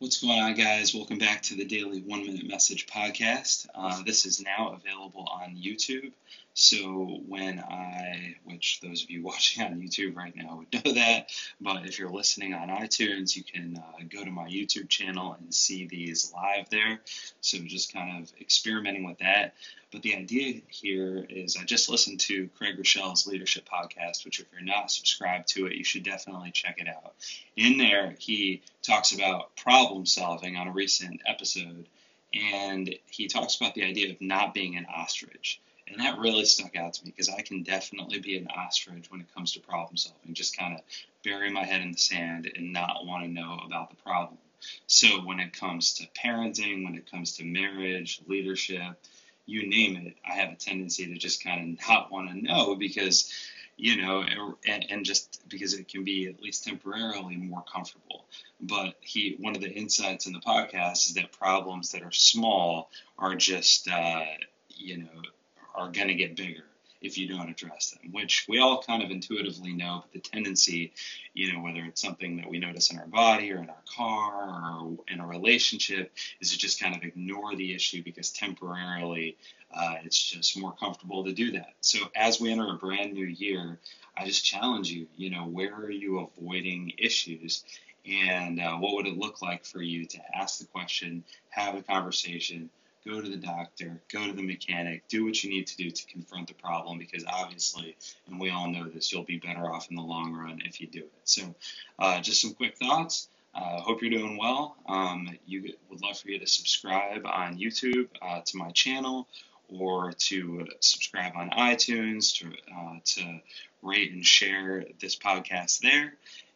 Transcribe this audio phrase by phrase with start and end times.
[0.00, 0.94] What's going on, guys?
[0.94, 3.66] Welcome back to the Daily One Minute Message Podcast.
[3.74, 6.12] Uh, this is now available on YouTube.
[6.54, 11.28] So, when I, which those of you watching on YouTube right now would know that,
[11.60, 15.54] but if you're listening on iTunes, you can uh, go to my YouTube channel and
[15.54, 17.00] see these live there.
[17.42, 19.54] So, just kind of experimenting with that.
[19.92, 24.46] But the idea here is I just listened to Craig Groeschel's Leadership Podcast, which, if
[24.52, 27.14] you're not subscribed to it, you should definitely check it out.
[27.56, 31.86] In there, he talks about problem solving on a recent episode,
[32.32, 35.60] and he talks about the idea of not being an ostrich.
[35.90, 39.20] And that really stuck out to me because I can definitely be an ostrich when
[39.20, 40.80] it comes to problem solving, just kind of
[41.24, 44.38] bury my head in the sand and not want to know about the problem.
[44.86, 48.98] So when it comes to parenting, when it comes to marriage, leadership,
[49.46, 52.76] you name it, I have a tendency to just kind of not want to know
[52.76, 53.32] because,
[53.76, 54.24] you know,
[54.66, 58.26] and, and just because it can be at least temporarily more comfortable.
[58.60, 62.90] But he, one of the insights in the podcast is that problems that are small
[63.18, 64.24] are just, uh,
[64.68, 65.22] you know,
[65.74, 66.64] are going to get bigger
[67.00, 70.92] if you don't address them, which we all kind of intuitively know, but the tendency,
[71.32, 74.82] you know, whether it's something that we notice in our body or in our car
[74.82, 79.36] or in a relationship, is to just kind of ignore the issue because temporarily
[79.74, 81.72] uh, it's just more comfortable to do that.
[81.80, 83.78] So as we enter a brand new year,
[84.16, 87.64] I just challenge you, you know, where are you avoiding issues?
[88.06, 91.82] And uh, what would it look like for you to ask the question, have a
[91.82, 92.70] conversation,
[93.06, 96.06] go to the doctor, go to the mechanic, do what you need to do to
[96.06, 99.96] confront the problem because obviously, and we all know this, you'll be better off in
[99.96, 101.12] the long run if you do it.
[101.24, 101.54] So,
[101.98, 103.28] uh, just some quick thoughts.
[103.54, 104.76] Uh, hope you're doing well.
[104.86, 109.26] Um, you would love for you to subscribe on YouTube uh, to my channel
[109.68, 113.40] or to subscribe on iTunes to, uh, to
[113.82, 116.14] rate and share this podcast there.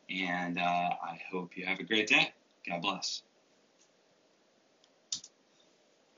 [0.09, 2.33] And uh, I hope you have a great day.
[2.69, 3.23] God bless.